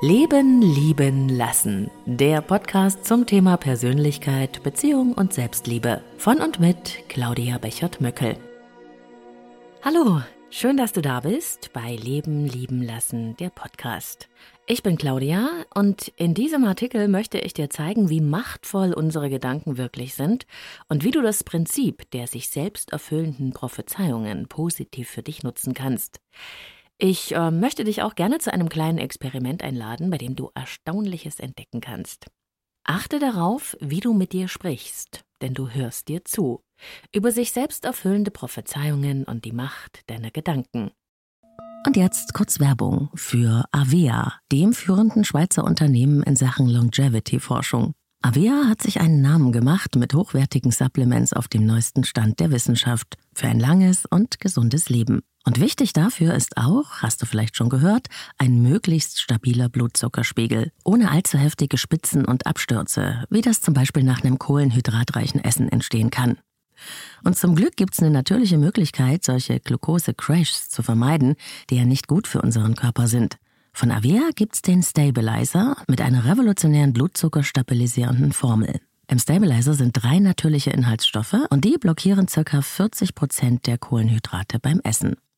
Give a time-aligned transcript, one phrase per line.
[0.00, 1.90] Leben, lieben, lassen.
[2.06, 6.04] Der Podcast zum Thema Persönlichkeit, Beziehung und Selbstliebe.
[6.18, 8.36] Von und mit Claudia Bechert-Möckel.
[9.82, 14.28] Hallo, schön, dass du da bist bei Leben, lieben, lassen, der Podcast.
[14.68, 19.78] Ich bin Claudia und in diesem Artikel möchte ich dir zeigen, wie machtvoll unsere Gedanken
[19.78, 20.46] wirklich sind
[20.88, 26.20] und wie du das Prinzip der sich selbst erfüllenden Prophezeiungen positiv für dich nutzen kannst.
[27.00, 31.38] Ich äh, möchte dich auch gerne zu einem kleinen Experiment einladen, bei dem du Erstaunliches
[31.38, 32.26] entdecken kannst.
[32.84, 36.60] Achte darauf, wie du mit dir sprichst, denn du hörst dir zu.
[37.14, 40.90] Über sich selbst erfüllende Prophezeiungen und die Macht deiner Gedanken.
[41.86, 47.94] Und jetzt kurz Werbung für Avea, dem führenden Schweizer Unternehmen in Sachen Longevity-Forschung.
[48.22, 53.16] Avea hat sich einen Namen gemacht mit hochwertigen Supplements auf dem neuesten Stand der Wissenschaft
[53.32, 55.22] für ein langes und gesundes Leben.
[55.48, 61.10] Und wichtig dafür ist auch, hast du vielleicht schon gehört, ein möglichst stabiler Blutzuckerspiegel, ohne
[61.10, 66.36] allzu heftige Spitzen und Abstürze, wie das zum Beispiel nach einem kohlenhydratreichen Essen entstehen kann.
[67.24, 71.34] Und zum Glück gibt es eine natürliche Möglichkeit, solche Glucose-Crashs zu vermeiden,
[71.70, 73.38] die ja nicht gut für unseren Körper sind.
[73.72, 78.82] Von Avea gibt's den Stabilizer mit einer revolutionären Blutzuckerstabilisierenden Formel.
[79.06, 82.60] Im Stabilizer sind drei natürliche Inhaltsstoffe und die blockieren ca.
[82.60, 85.16] 40 Prozent der Kohlenhydrate beim Essen.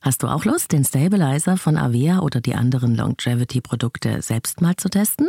[0.00, 4.88] Hast du auch Lust, den Stabilizer von Avea oder die anderen Longevity-Produkte selbst mal zu
[4.88, 5.28] testen?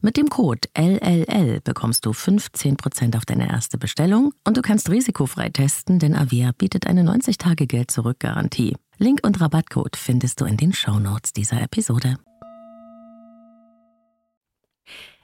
[0.00, 5.50] Mit dem Code LLL bekommst du 15% auf deine erste Bestellung und du kannst risikofrei
[5.50, 8.76] testen, denn Avea bietet eine 90-Tage-Geld-Zurück-Garantie.
[8.96, 12.16] Link und Rabattcode findest du in den Shownotes dieser Episode.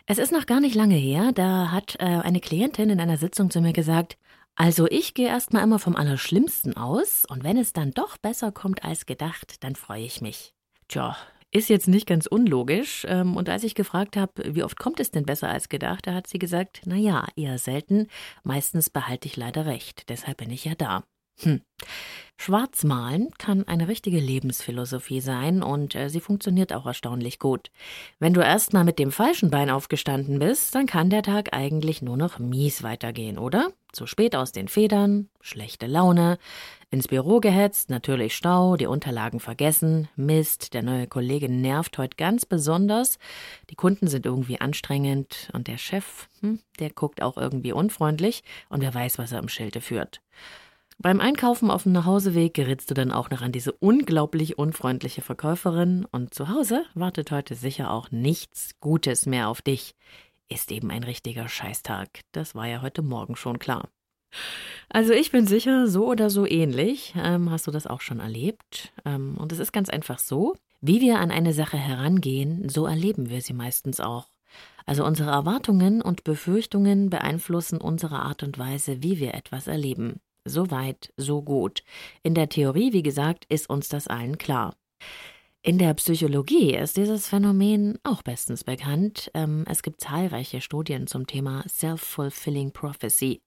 [0.06, 3.48] Es ist noch gar nicht lange her, da hat äh, eine Klientin in einer Sitzung
[3.48, 4.18] zu mir gesagt,
[4.56, 8.84] also ich gehe erstmal immer vom Allerschlimmsten aus und wenn es dann doch besser kommt
[8.84, 10.54] als gedacht, dann freue ich mich.
[10.88, 11.16] Tja,
[11.54, 13.06] ist jetzt nicht ganz unlogisch.
[13.08, 16.14] Ähm, und als ich gefragt habe, wie oft kommt es denn besser als gedacht, da
[16.14, 18.08] hat sie gesagt, na ja, eher selten.
[18.42, 20.08] Meistens behalte ich leider recht.
[20.08, 21.04] Deshalb bin ich ja da.
[21.40, 21.62] Hm.
[22.36, 27.70] Schwarzmalen kann eine richtige Lebensphilosophie sein und äh, sie funktioniert auch erstaunlich gut.
[28.18, 32.16] Wenn du erstmal mit dem falschen Bein aufgestanden bist, dann kann der Tag eigentlich nur
[32.16, 33.72] noch mies weitergehen, oder?
[33.94, 36.38] Zu spät aus den Federn, schlechte Laune,
[36.90, 42.44] ins Büro gehetzt, natürlich Stau, die Unterlagen vergessen, Mist, der neue Kollege nervt heute ganz
[42.44, 43.20] besonders,
[43.70, 48.80] die Kunden sind irgendwie anstrengend und der Chef, hm, der guckt auch irgendwie unfreundlich und
[48.80, 50.20] wer weiß, was er im Schilde führt.
[50.98, 56.04] Beim Einkaufen auf dem Nachhauseweg gerätst du dann auch noch an diese unglaublich unfreundliche Verkäuferin
[56.10, 59.94] und zu Hause wartet heute sicher auch nichts Gutes mehr auf dich.
[60.48, 62.08] Ist eben ein richtiger Scheißtag.
[62.32, 63.88] Das war ja heute Morgen schon klar.
[64.88, 67.14] Also ich bin sicher, so oder so ähnlich.
[67.16, 68.92] Ähm, hast du das auch schon erlebt?
[69.04, 73.30] Ähm, und es ist ganz einfach so, wie wir an eine Sache herangehen, so erleben
[73.30, 74.26] wir sie meistens auch.
[74.86, 80.20] Also unsere Erwartungen und Befürchtungen beeinflussen unsere Art und Weise, wie wir etwas erleben.
[80.44, 81.82] So weit, so gut.
[82.22, 84.76] In der Theorie, wie gesagt, ist uns das allen klar.
[85.66, 89.30] In der Psychologie ist dieses Phänomen auch bestens bekannt.
[89.32, 93.40] Ähm, es gibt zahlreiche Studien zum Thema Self-Fulfilling Prophecy.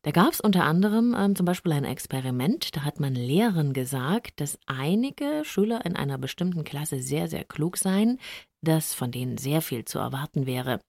[0.00, 4.40] Da gab es unter anderem ähm, zum Beispiel ein Experiment, da hat man Lehrern gesagt,
[4.40, 8.18] dass einige Schüler in einer bestimmten Klasse sehr, sehr klug seien,
[8.62, 10.80] dass von denen sehr viel zu erwarten wäre.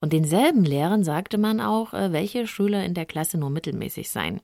[0.00, 4.40] Und denselben Lehrern sagte man auch, äh, welche Schüler in der Klasse nur mittelmäßig seien.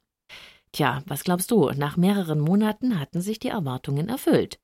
[0.72, 1.70] Tja, was glaubst du?
[1.70, 4.58] Nach mehreren Monaten hatten sich die Erwartungen erfüllt.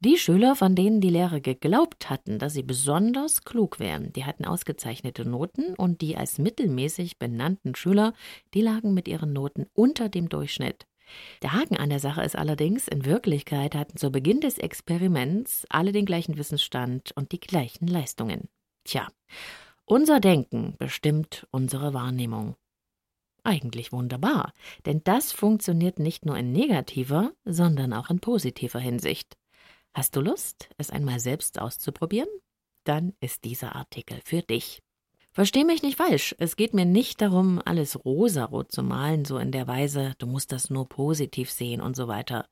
[0.00, 4.44] Die Schüler, von denen die Lehrer geglaubt hatten, dass sie besonders klug wären, die hatten
[4.44, 8.12] ausgezeichnete Noten und die als mittelmäßig benannten Schüler,
[8.54, 10.86] die lagen mit ihren Noten unter dem Durchschnitt.
[11.42, 15.92] Der Haken an der Sache ist allerdings, in Wirklichkeit hatten zu Beginn des Experiments alle
[15.92, 18.48] den gleichen Wissensstand und die gleichen Leistungen.
[18.84, 19.08] Tja,
[19.84, 22.56] unser Denken bestimmt unsere Wahrnehmung.
[23.44, 24.52] Eigentlich wunderbar,
[24.86, 29.36] denn das funktioniert nicht nur in negativer, sondern auch in positiver Hinsicht.
[29.94, 32.28] Hast du Lust, es einmal selbst auszuprobieren?
[32.84, 34.80] Dann ist dieser Artikel für dich.
[35.32, 39.50] Versteh mich nicht falsch, es geht mir nicht darum, alles rosarot zu malen, so in
[39.50, 42.46] der Weise, du musst das nur positiv sehen und so weiter.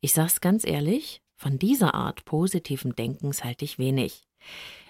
[0.00, 4.22] Ich sag's ganz ehrlich, von dieser Art positiven Denkens halte ich wenig.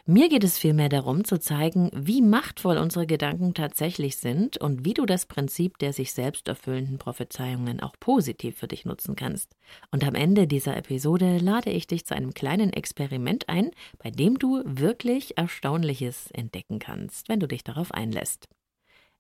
[0.08, 4.94] Mir geht es vielmehr darum zu zeigen, wie machtvoll unsere Gedanken tatsächlich sind und wie
[4.94, 9.56] du das Prinzip der sich selbst erfüllenden Prophezeiungen auch positiv für dich nutzen kannst.
[9.90, 14.38] Und am Ende dieser Episode lade ich dich zu einem kleinen Experiment ein, bei dem
[14.38, 18.46] du wirklich Erstaunliches entdecken kannst, wenn du dich darauf einlässt.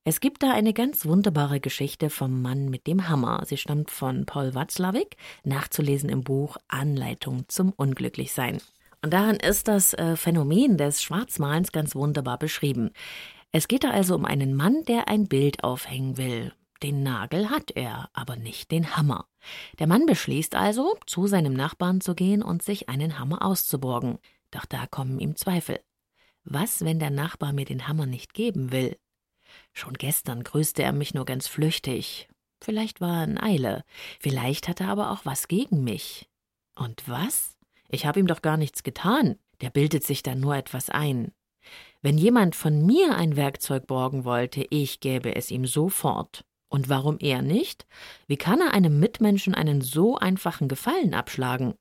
[0.04, 3.42] Es gibt da eine ganz wunderbare Geschichte vom Mann mit dem Hammer.
[3.44, 8.60] Sie stammt von Paul Watzlawick, nachzulesen im Buch Anleitung zum Unglücklichsein.
[9.06, 12.90] Und darin ist das äh, Phänomen des Schwarzmalens ganz wunderbar beschrieben.
[13.52, 16.52] Es geht da also um einen Mann, der ein Bild aufhängen will.
[16.82, 19.28] Den Nagel hat er, aber nicht den Hammer.
[19.78, 24.18] Der Mann beschließt also, zu seinem Nachbarn zu gehen und sich einen Hammer auszuborgen.
[24.50, 25.78] Doch da kommen ihm Zweifel.
[26.42, 28.98] Was, wenn der Nachbar mir den Hammer nicht geben will?
[29.72, 32.28] Schon gestern grüßte er mich nur ganz flüchtig.
[32.60, 33.84] Vielleicht war er in Eile,
[34.18, 36.28] vielleicht hat er aber auch was gegen mich.
[36.74, 37.55] Und was?
[37.88, 39.36] Ich habe ihm doch gar nichts getan.
[39.60, 41.32] Der bildet sich dann nur etwas ein.
[42.02, 46.44] Wenn jemand von mir ein Werkzeug borgen wollte, ich gäbe es ihm sofort.
[46.68, 47.86] Und warum er nicht?
[48.26, 51.74] Wie kann er einem Mitmenschen einen so einfachen Gefallen abschlagen?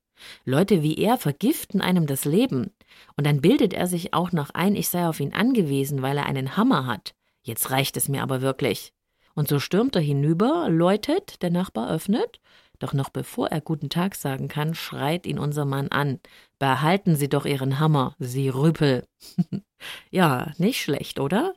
[0.44, 2.72] Leute wie er vergiften einem das Leben.
[3.16, 6.26] Und dann bildet er sich auch noch ein, ich sei auf ihn angewiesen, weil er
[6.26, 7.14] einen Hammer hat.
[7.42, 8.92] Jetzt reicht es mir aber wirklich.
[9.34, 12.40] Und so stürmt er hinüber, läutet, der Nachbar öffnet,
[12.78, 16.20] doch noch bevor er guten Tag sagen kann, schreit ihn unser Mann an.
[16.58, 19.06] Behalten Sie doch Ihren Hammer, Sie Rüpel.
[20.10, 21.54] ja, nicht schlecht, oder?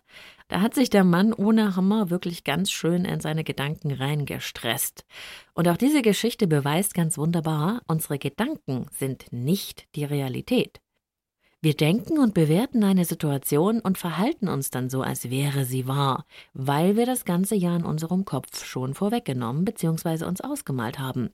[0.50, 5.06] Da hat sich der Mann ohne Hammer wirklich ganz schön in seine Gedanken reingestresst.
[5.54, 10.82] Und auch diese Geschichte beweist ganz wunderbar, unsere Gedanken sind nicht die Realität.
[11.62, 16.26] Wir denken und bewerten eine Situation und verhalten uns dann so, als wäre sie wahr,
[16.54, 20.24] weil wir das ganze Jahr in unserem Kopf schon vorweggenommen bzw.
[20.24, 21.32] uns ausgemalt haben.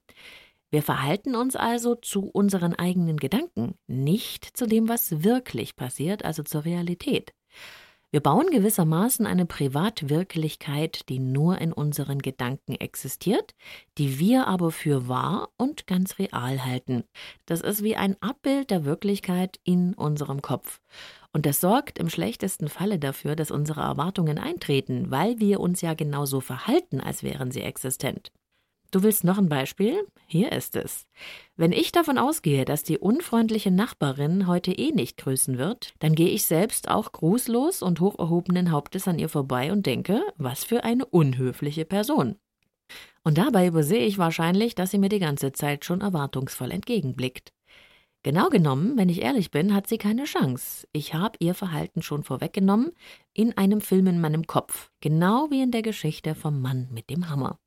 [0.71, 6.41] Wir verhalten uns also zu unseren eigenen Gedanken, nicht zu dem, was wirklich passiert, also
[6.41, 7.35] zur Realität.
[8.15, 13.53] Wir bauen gewissermaßen eine Privatwirklichkeit, die nur in unseren Gedanken existiert,
[13.97, 17.03] die wir aber für wahr und ganz real halten.
[17.45, 20.79] Das ist wie ein Abbild der Wirklichkeit in unserem Kopf.
[21.33, 25.93] Und das sorgt im schlechtesten Falle dafür, dass unsere Erwartungen eintreten, weil wir uns ja
[25.93, 28.31] genauso verhalten, als wären sie existent.
[28.91, 30.07] Du willst noch ein Beispiel?
[30.25, 31.05] Hier ist es.
[31.55, 36.29] Wenn ich davon ausgehe, dass die unfreundliche Nachbarin heute eh nicht grüßen wird, dann gehe
[36.29, 40.83] ich selbst auch grußlos und hoch erhobenen Hauptes an ihr vorbei und denke, was für
[40.83, 42.37] eine unhöfliche Person.
[43.23, 47.51] Und dabei übersehe ich wahrscheinlich, dass sie mir die ganze Zeit schon erwartungsvoll entgegenblickt.
[48.23, 50.87] Genau genommen, wenn ich ehrlich bin, hat sie keine Chance.
[50.93, 52.91] Ich habe ihr Verhalten schon vorweggenommen
[53.33, 57.29] in einem Film in meinem Kopf, genau wie in der Geschichte vom Mann mit dem
[57.29, 57.59] Hammer.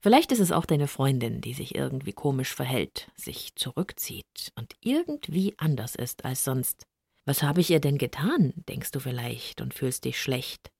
[0.00, 5.54] Vielleicht ist es auch deine Freundin, die sich irgendwie komisch verhält, sich zurückzieht und irgendwie
[5.58, 6.86] anders ist als sonst.
[7.24, 10.72] Was habe ich ihr denn getan, denkst du vielleicht und fühlst dich schlecht.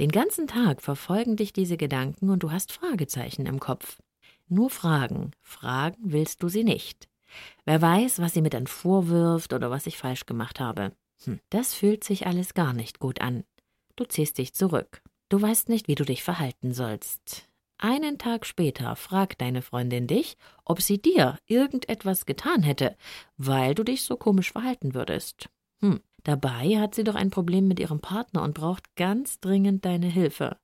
[0.00, 4.00] Den ganzen Tag verfolgen dich diese Gedanken und du hast Fragezeichen im Kopf.
[4.48, 7.08] Nur Fragen, fragen willst du sie nicht.
[7.64, 10.92] Wer weiß, was sie mir dann vorwirft oder was ich falsch gemacht habe.
[11.24, 13.44] Hm, das fühlt sich alles gar nicht gut an.
[13.96, 15.02] Du ziehst dich zurück.
[15.28, 17.48] Du weißt nicht, wie du dich verhalten sollst.
[17.78, 22.96] Einen Tag später fragt deine Freundin dich, ob sie dir irgendetwas getan hätte,
[23.36, 25.48] weil du dich so komisch verhalten würdest.
[25.80, 30.06] Hm, dabei hat sie doch ein Problem mit ihrem Partner und braucht ganz dringend deine
[30.06, 30.56] Hilfe.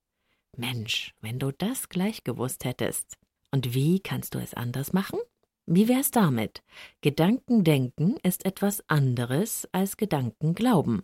[0.57, 3.19] Mensch, wenn du das gleich gewusst hättest.
[3.51, 5.19] Und wie kannst du es anders machen?
[5.67, 6.63] Wie wär's damit?
[7.01, 11.03] Gedanken denken ist etwas anderes als Gedanken glauben.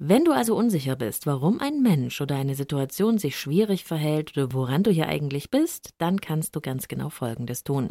[0.00, 4.52] Wenn du also unsicher bist, warum ein Mensch oder eine Situation sich schwierig verhält oder
[4.52, 7.90] woran du hier eigentlich bist, dann kannst du ganz genau Folgendes tun.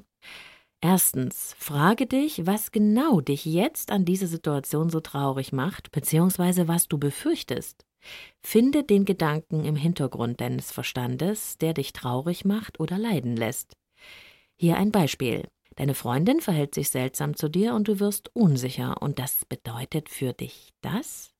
[0.79, 6.87] Erstens, frage dich, was genau dich jetzt an dieser Situation so traurig macht, beziehungsweise was
[6.87, 7.83] du befürchtest.
[8.41, 13.73] Finde den Gedanken im Hintergrund deines Verstandes, der dich traurig macht oder leiden lässt.
[14.55, 15.49] Hier ein Beispiel.
[15.75, 20.31] Deine Freundin verhält sich seltsam zu dir und du wirst unsicher, und das bedeutet für
[20.31, 21.37] dich das?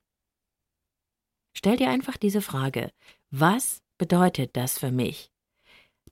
[1.58, 2.92] Stell dir einfach diese Frage,
[3.32, 5.32] was bedeutet das für mich?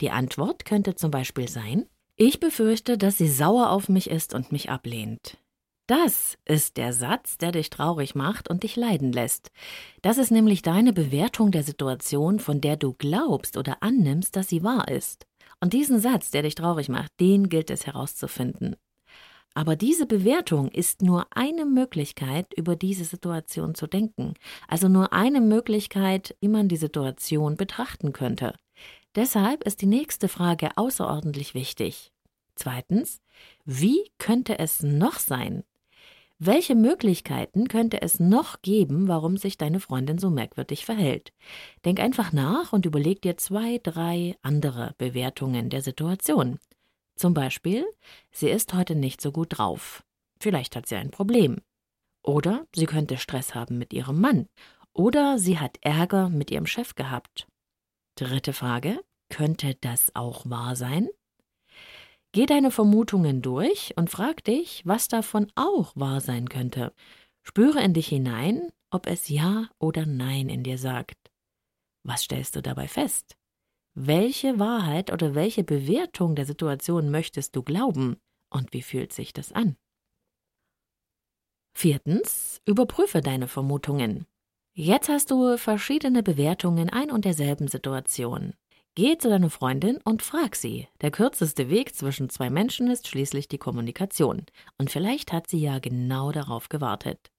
[0.01, 1.87] Die Antwort könnte zum Beispiel sein,
[2.17, 5.39] ich befürchte, dass sie sauer auf mich ist und mich ablehnt.
[5.87, 9.53] Das ist der Satz, der dich traurig macht und dich leiden lässt.
[10.03, 14.65] Das ist nämlich deine Bewertung der Situation, von der du glaubst oder annimmst, dass sie
[14.65, 15.29] wahr ist.
[15.61, 18.75] Und diesen Satz, der dich traurig macht, den gilt es herauszufinden.
[19.57, 24.35] Aber diese Bewertung ist nur eine Möglichkeit, über diese Situation zu denken,
[24.69, 28.53] also nur eine Möglichkeit, wie man die Situation betrachten könnte.
[29.15, 32.13] Deshalb ist die nächste Frage außerordentlich wichtig.
[32.55, 33.23] Zweitens,
[33.65, 35.65] wie könnte es noch sein?
[36.39, 41.33] Welche Möglichkeiten könnte es noch geben, warum sich deine Freundin so merkwürdig verhält?
[41.87, 46.59] Denk einfach nach und überleg dir zwei, drei andere Bewertungen der Situation.
[47.17, 47.87] Zum Beispiel,
[48.31, 50.05] sie ist heute nicht so gut drauf.
[50.39, 51.61] Vielleicht hat sie ein Problem.
[52.23, 54.49] Oder sie könnte Stress haben mit ihrem Mann.
[54.93, 57.47] Oder sie hat Ärger mit ihrem Chef gehabt.
[58.17, 61.09] Dritte Frage, könnte das auch wahr sein?
[62.33, 66.93] Geh deine Vermutungen durch und frag dich, was davon auch wahr sein könnte.
[67.43, 71.31] Spüre in dich hinein, ob es Ja oder Nein in dir sagt.
[72.03, 73.37] Was stellst du dabei fest?
[73.99, 78.19] Welche Wahrheit oder welche Bewertung der Situation möchtest du glauben
[78.53, 79.75] und wie fühlt sich das an?
[81.75, 84.27] Viertens, überprüfe deine Vermutungen.
[84.75, 88.53] Jetzt hast du verschiedene Bewertungen ein und derselben Situation.
[88.97, 90.89] Geh zu deiner Freundin und frag sie.
[91.01, 94.45] Der kürzeste Weg zwischen zwei Menschen ist schließlich die Kommunikation.
[94.77, 97.31] Und vielleicht hat sie ja genau darauf gewartet.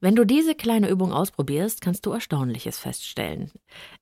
[0.00, 3.52] Wenn du diese kleine Übung ausprobierst, kannst du Erstaunliches feststellen.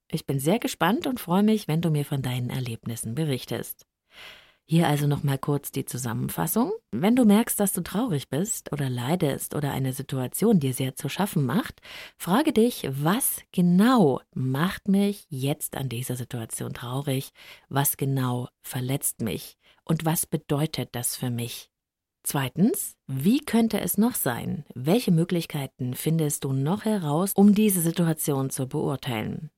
[0.08, 3.84] Ich bin sehr gespannt und freue mich, wenn du mir von deinen Erlebnissen berichtest.
[4.64, 6.72] Hier also nochmal kurz die Zusammenfassung.
[6.92, 11.08] Wenn du merkst, dass du traurig bist oder leidest oder eine Situation dir sehr zu
[11.08, 11.80] schaffen macht,
[12.16, 17.30] frage dich, was genau macht mich jetzt an dieser Situation traurig?
[17.70, 19.56] Was genau verletzt mich?
[19.84, 21.70] Und was bedeutet das für mich?
[22.30, 24.66] Zweitens, wie könnte es noch sein?
[24.74, 29.48] Welche Möglichkeiten findest du noch heraus, um diese Situation zu beurteilen?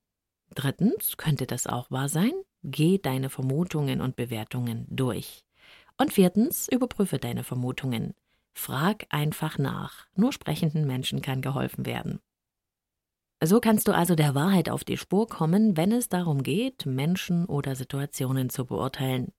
[0.54, 2.30] Drittens, könnte das auch wahr sein?
[2.62, 5.42] Geh deine Vermutungen und Bewertungen durch.
[5.98, 8.14] Und viertens, überprüfe deine Vermutungen.
[8.52, 10.06] Frag einfach nach.
[10.14, 12.20] Nur sprechenden Menschen kann geholfen werden.
[13.42, 17.46] So kannst du also der Wahrheit auf die Spur kommen, wenn es darum geht, Menschen
[17.46, 19.32] oder Situationen zu beurteilen.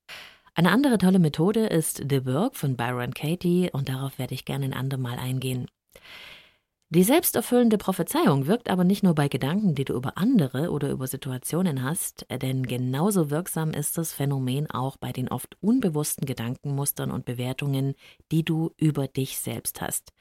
[0.54, 4.66] Eine andere tolle Methode ist The Work von Byron Katie und darauf werde ich gerne
[4.66, 5.68] ein andermal eingehen.
[6.94, 11.08] Die selbsterfüllende Prophezeiung wirkt aber nicht nur bei Gedanken, die du über andere oder über
[11.08, 17.24] Situationen hast, denn genauso wirksam ist das Phänomen auch bei den oft unbewussten Gedankenmustern und
[17.24, 17.94] Bewertungen,
[18.34, 20.12] die du über dich selbst hast.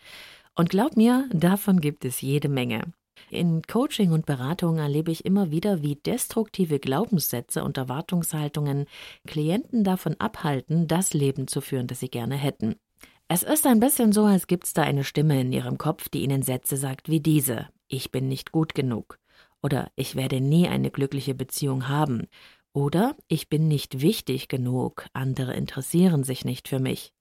[0.54, 2.92] Und glaub mir, davon gibt es jede Menge.
[3.30, 8.86] In Coaching und Beratung erlebe ich immer wieder, wie destruktive Glaubenssätze und Erwartungshaltungen
[9.26, 12.74] Klienten davon abhalten, das Leben zu führen, das sie gerne hätten.
[13.28, 16.42] Es ist ein bisschen so, als gibt's da eine Stimme in ihrem Kopf, die ihnen
[16.42, 19.20] Sätze sagt wie diese Ich bin nicht gut genug
[19.62, 22.26] oder ich werde nie eine glückliche Beziehung haben
[22.72, 27.12] oder ich bin nicht wichtig genug, andere interessieren sich nicht für mich.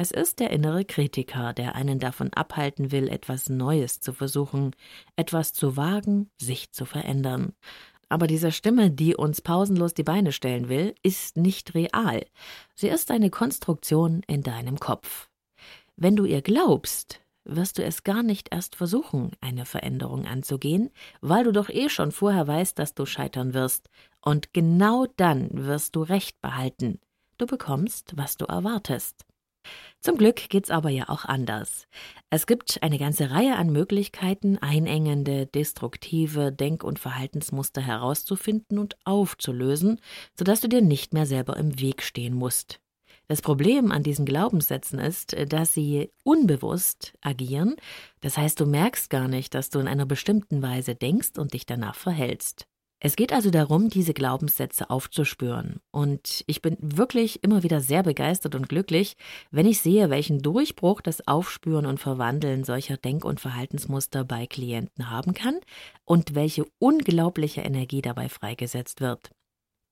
[0.00, 4.76] Es ist der innere Kritiker, der einen davon abhalten will, etwas Neues zu versuchen,
[5.16, 7.52] etwas zu wagen, sich zu verändern.
[8.08, 12.24] Aber diese Stimme, die uns pausenlos die Beine stellen will, ist nicht real.
[12.76, 15.28] Sie ist eine Konstruktion in deinem Kopf.
[15.96, 20.90] Wenn du ihr glaubst, wirst du es gar nicht erst versuchen, eine Veränderung anzugehen,
[21.22, 23.90] weil du doch eh schon vorher weißt, dass du scheitern wirst.
[24.20, 27.00] Und genau dann wirst du Recht behalten.
[27.36, 29.27] Du bekommst, was du erwartest.
[30.00, 31.88] Zum Glück geht's aber ja auch anders.
[32.30, 40.00] Es gibt eine ganze Reihe an Möglichkeiten, einengende, destruktive Denk- und Verhaltensmuster herauszufinden und aufzulösen,
[40.38, 42.80] sodass du dir nicht mehr selber im Weg stehen musst.
[43.26, 47.76] Das Problem an diesen Glaubenssätzen ist, dass sie unbewusst agieren,
[48.22, 51.66] das heißt du merkst gar nicht, dass du in einer bestimmten Weise denkst und dich
[51.66, 52.66] danach verhältst.
[53.00, 55.80] Es geht also darum, diese Glaubenssätze aufzuspüren.
[55.92, 59.16] Und ich bin wirklich immer wieder sehr begeistert und glücklich,
[59.52, 65.10] wenn ich sehe, welchen Durchbruch das Aufspüren und Verwandeln solcher Denk- und Verhaltensmuster bei Klienten
[65.10, 65.60] haben kann
[66.04, 69.30] und welche unglaubliche Energie dabei freigesetzt wird.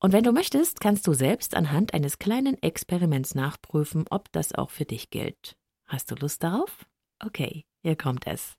[0.00, 4.70] Und wenn du möchtest, kannst du selbst anhand eines kleinen Experiments nachprüfen, ob das auch
[4.70, 5.56] für dich gilt.
[5.86, 6.86] Hast du Lust darauf?
[7.24, 8.56] Okay, hier kommt es.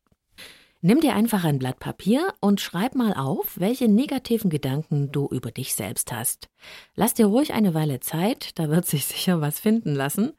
[0.81, 5.50] Nimm dir einfach ein Blatt Papier und schreib mal auf, welche negativen Gedanken du über
[5.50, 6.50] dich selbst hast.
[6.93, 10.34] Lass dir ruhig eine Weile Zeit, da wird sich sicher was finden lassen.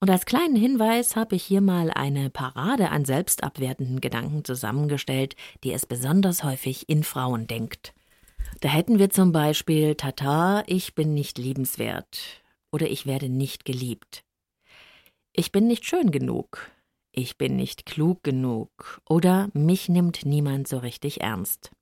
[0.00, 5.72] Und als kleinen Hinweis habe ich hier mal eine Parade an selbstabwertenden Gedanken zusammengestellt, die
[5.72, 7.94] es besonders häufig in Frauen denkt.
[8.60, 14.22] Da hätten wir zum Beispiel Tata, ich bin nicht liebenswert oder ich werde nicht geliebt.
[15.32, 16.70] Ich bin nicht schön genug
[17.18, 21.72] ich bin nicht klug genug oder mich nimmt niemand so richtig ernst.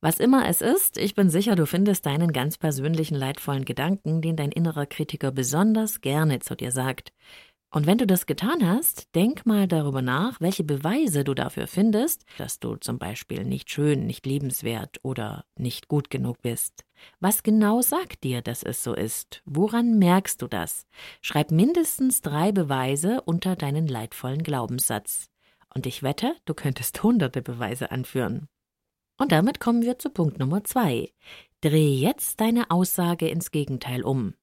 [0.00, 4.34] Was immer es ist, ich bin sicher, du findest deinen ganz persönlichen leidvollen Gedanken, den
[4.36, 7.12] dein innerer Kritiker besonders gerne zu dir sagt.
[7.70, 12.24] Und wenn du das getan hast, denk mal darüber nach, welche Beweise du dafür findest,
[12.38, 16.84] dass du zum Beispiel nicht schön, nicht liebenswert oder nicht gut genug bist.
[17.18, 19.42] Was genau sagt dir, dass es so ist?
[19.44, 20.86] Woran merkst du das?
[21.20, 25.28] Schreib mindestens drei Beweise unter deinen leidvollen Glaubenssatz.
[25.74, 28.48] Und ich wette, du könntest hunderte Beweise anführen.
[29.18, 31.12] Und damit kommen wir zu Punkt Nummer zwei.
[31.60, 34.34] Dreh jetzt deine Aussage ins Gegenteil um.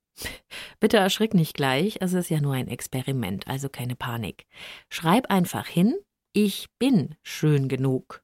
[0.80, 4.46] Bitte erschrick nicht gleich, es ist ja nur ein Experiment, also keine Panik.
[4.90, 5.96] Schreib einfach hin,
[6.34, 8.24] ich bin schön genug.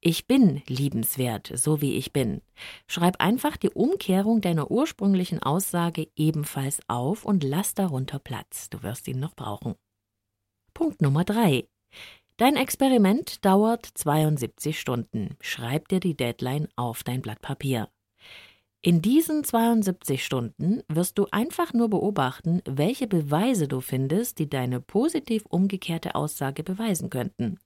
[0.00, 2.40] Ich bin liebenswert, so wie ich bin.
[2.86, 8.70] Schreib einfach die Umkehrung deiner ursprünglichen Aussage ebenfalls auf und lass darunter Platz.
[8.70, 9.74] Du wirst ihn noch brauchen.
[10.72, 11.66] Punkt Nummer drei.
[12.36, 15.36] Dein Experiment dauert 72 Stunden.
[15.40, 17.88] Schreib dir die Deadline auf dein Blatt Papier.
[18.80, 24.80] In diesen 72 Stunden wirst du einfach nur beobachten, welche Beweise du findest, die deine
[24.80, 27.58] positiv umgekehrte Aussage beweisen könnten.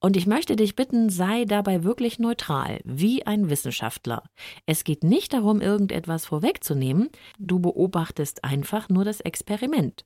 [0.00, 4.24] Und ich möchte dich bitten, sei dabei wirklich neutral, wie ein Wissenschaftler.
[4.66, 10.04] Es geht nicht darum, irgendetwas vorwegzunehmen, du beobachtest einfach nur das Experiment.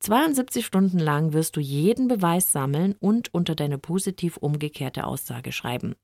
[0.00, 5.94] 72 Stunden lang wirst du jeden Beweis sammeln und unter deine positiv umgekehrte Aussage schreiben.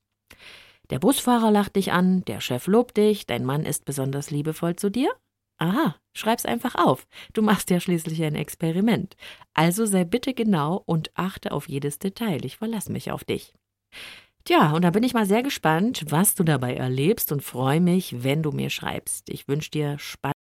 [0.89, 4.89] Der Busfahrer lacht dich an, der Chef lobt dich, dein Mann ist besonders liebevoll zu
[4.89, 5.11] dir?
[5.57, 7.07] Aha, schreib's einfach auf.
[7.33, 9.15] Du machst ja schließlich ein Experiment.
[9.53, 12.43] Also sei bitte genau und achte auf jedes Detail.
[12.43, 13.53] Ich verlasse mich auf dich.
[14.43, 18.23] Tja, und da bin ich mal sehr gespannt, was du dabei erlebst und freue mich,
[18.23, 19.29] wenn du mir schreibst.
[19.29, 20.33] Ich wünsche dir Spaß.